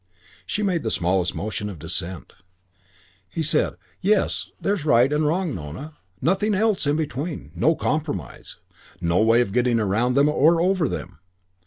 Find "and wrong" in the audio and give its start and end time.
5.13-5.53